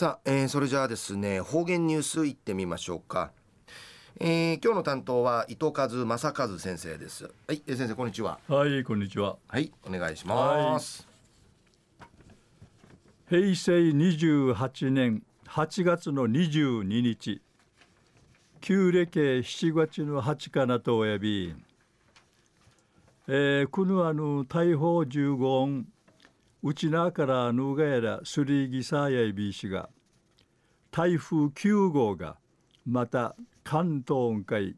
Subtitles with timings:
[0.00, 3.32] さあ、えー、それじゃあですね方言ニュースいってみましょうか、
[4.18, 7.24] えー、今日の担当は伊藤和正和先生です。
[7.46, 8.40] はい、えー、先生こんにちは。
[8.48, 9.36] はいこんにちは。
[9.46, 11.06] はいお願いします、
[13.28, 17.42] はい、平成28年8月の22日
[18.62, 21.54] 旧暦7月の8かなとおやび。
[23.28, 25.86] えー、このあの大砲15音
[26.62, 29.88] うちなからぬがやらすりぎさやいびしが
[30.90, 32.36] 台風9号が
[32.84, 34.76] また関東海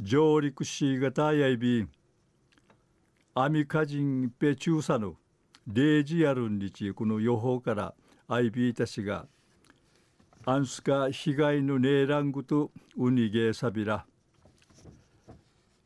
[0.00, 1.86] 上陸しがたやいび
[3.34, 5.14] アミカジンペチューサヌ
[5.70, 7.94] 0時やるんにちこの予報から
[8.26, 9.26] アイビーたちが
[10.44, 14.04] アンスカ被害のネーラングとウニゲーサビラ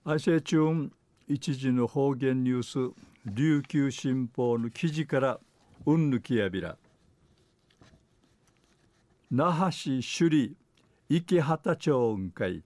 [0.04, 0.92] アセチュン
[1.28, 2.94] 一時の方言ニュース
[3.26, 5.40] 琉球新報の記事から
[5.84, 6.76] うんぬきやびら。
[9.32, 10.56] 那覇市首里
[11.08, 12.62] 池畑町雲海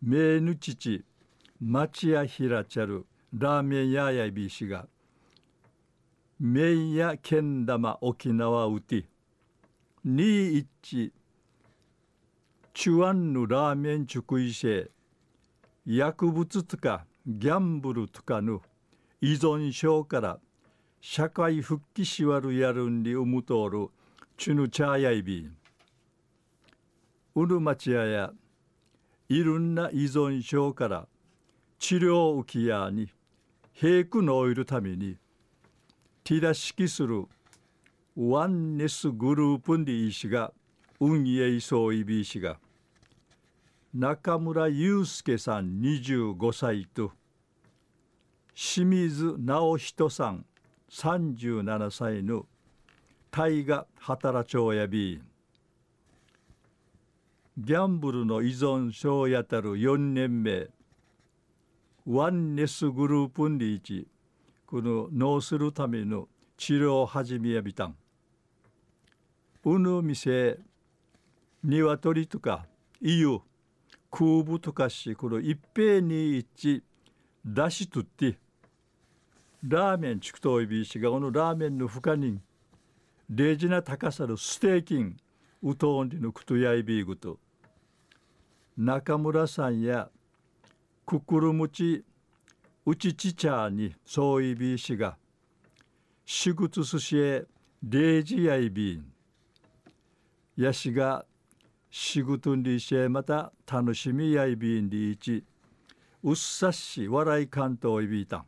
[0.00, 1.04] 名ぬ父
[1.60, 3.04] 町屋平ちゃる
[3.36, 4.86] ラーメン屋やびしが
[6.38, 9.06] 名やけん玉沖縄うて
[10.04, 14.90] に一チュアンヌラーメンチュクイシェ
[15.84, 18.62] 薬物とかギャンブルとかの
[19.26, 20.38] 依存症から
[21.00, 23.88] 社会復帰しわるやるんりうむとおる
[24.36, 25.50] チュヌチャーヤイビ
[27.34, 28.30] うるまちやや
[29.28, 31.08] いろんな依存症から
[31.80, 33.08] 治療浮きやに
[33.72, 35.16] 平くのいるために
[36.22, 37.24] ティラ式する
[38.14, 40.52] ワンネスグループにいしが
[41.00, 42.58] 運営そういびしが。
[43.92, 47.10] 中村祐介さん25歳と
[48.58, 50.46] 清水直人さん
[50.90, 52.46] 37歳の
[53.30, 55.20] 大河働町やび
[57.58, 60.68] ギャンブルの依存症やたる4年目
[62.06, 64.08] ワンネスグループにいち
[64.64, 67.96] この脳するための治療を始めやびたん。
[69.64, 70.58] うぬ店
[71.62, 72.64] 鶏とか
[73.02, 73.38] いゆ
[74.10, 76.82] 空部とかしこの一平に一
[77.44, 78.38] 出しとって
[79.64, 82.40] ラーメンチクトイビーシがこのラーメンの深に
[83.30, 85.00] レジな高さのステーキ。
[85.00, 85.16] ン
[85.62, 87.38] ウトンリのクトヤイビーグと。
[88.76, 90.10] 中村さんや
[91.06, 92.04] ククルムチ
[92.84, 95.16] ウチチチャーにそういびーしが
[96.24, 97.46] 仕事すしえ
[97.82, 101.24] レジヤイビーやしが
[101.90, 105.42] 仕事にしえまた楽しみやいびんりいち。
[106.22, 108.44] うっさっし笑い関東いびいたん。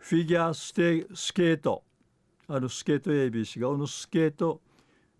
[0.00, 1.84] フィギュアステスケート
[2.48, 4.60] あのスケート ABC があのスケート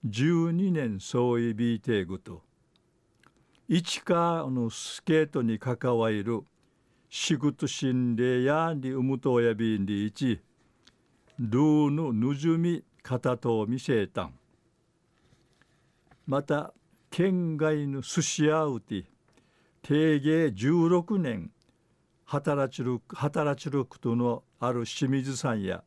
[0.09, 2.43] 12年そういびいてぐと
[3.69, 6.41] 一かあのスケートに関わる
[7.11, 10.41] 仕事心霊やにうむとやびんりいち
[11.39, 14.35] ルーのぬじゅみ方と見せたん
[16.27, 16.73] また
[17.11, 19.05] 県外の寿司屋うて
[19.83, 21.51] 定芸16年
[22.33, 25.83] 働ちる働ちることのある清水さんや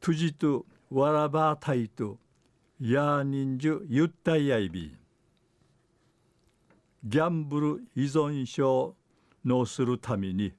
[0.00, 2.16] トゥジとわらばたいと
[2.80, 4.96] やーにんじゅゆったいやいび。
[7.04, 8.96] ギャンブル依存症
[9.44, 10.54] のするために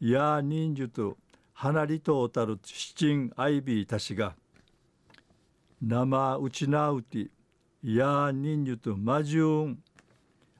[0.00, 1.18] やーにんじゅと
[1.52, 4.34] 離りとおたる七人アイビーたちが
[5.82, 7.28] 生うちなうて
[7.82, 9.82] やーにんじゅとまじゅん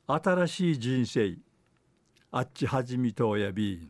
[0.06, 1.38] 新しい人生
[2.34, 3.86] あっちはじみとおやび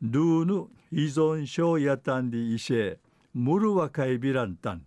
[0.00, 3.00] ルーヌ依存症やたんりいせ
[3.34, 4.82] むるわかいびらんたん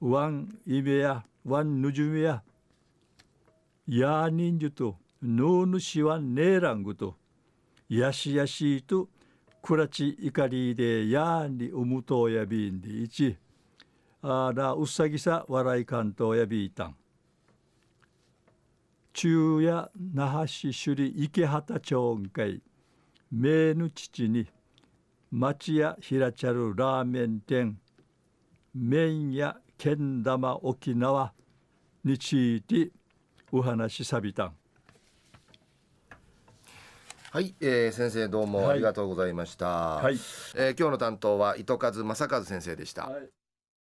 [0.00, 2.44] ワンイベやワンヌジュメや
[3.88, 7.16] やにんじゅとヌーヌしわんねえらんぐと
[7.88, 9.08] やしやしと
[9.60, 13.36] くらちいかりでやんにうむとおやびんでいち
[14.22, 16.94] あらうさぎさわらいかんとおやびいたん。
[19.22, 22.62] 中夜那覇市首里池畑町会
[23.30, 24.46] 名の父に
[25.30, 27.78] 町屋平茶るラーメン店
[28.74, 31.34] 麺屋けん玉沖縄
[32.02, 32.92] について
[33.52, 34.54] お話しさびたん。
[37.30, 40.14] はい、えー、先生どうもありがとうございました、はい、
[40.56, 43.39] えー、今日の担当は糸数正和先生でした、はい